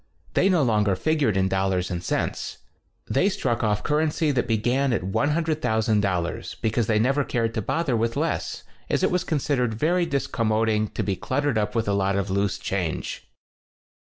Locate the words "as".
8.89-9.03